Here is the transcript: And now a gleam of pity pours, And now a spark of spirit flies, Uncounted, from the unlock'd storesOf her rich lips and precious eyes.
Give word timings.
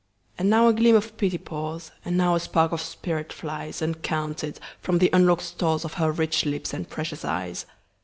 And 0.35 0.49
now 0.49 0.67
a 0.67 0.73
gleam 0.73 0.95
of 0.95 1.15
pity 1.15 1.37
pours, 1.37 1.91
And 2.03 2.17
now 2.17 2.33
a 2.33 2.39
spark 2.39 2.71
of 2.71 2.81
spirit 2.81 3.31
flies, 3.31 3.83
Uncounted, 3.83 4.59
from 4.79 4.97
the 4.97 5.11
unlock'd 5.13 5.41
storesOf 5.43 5.93
her 5.93 6.11
rich 6.11 6.43
lips 6.43 6.73
and 6.73 6.89
precious 6.89 7.23
eyes. 7.23 7.67